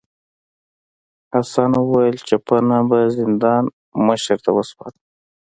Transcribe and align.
حسن 1.31 1.71
وویل 1.79 2.15
چپنه 2.27 2.77
به 2.89 2.99
زندان 3.17 3.63
مشر 4.07 4.37
ته 4.43 4.49
وسپارم. 4.55 5.01